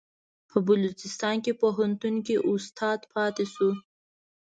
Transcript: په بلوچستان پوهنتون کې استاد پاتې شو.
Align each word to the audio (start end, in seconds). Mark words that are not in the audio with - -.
په 0.49 0.57
بلوچستان 0.67 1.37
پوهنتون 1.61 2.15
کې 2.25 2.35
استاد 2.53 2.99
پاتې 3.13 3.45
شو. 3.53 3.69